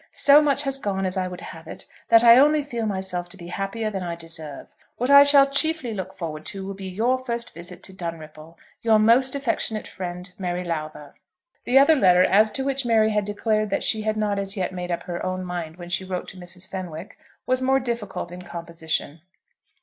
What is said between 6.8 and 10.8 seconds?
your first visit to Dunripple. Your most affectionate friend, MARY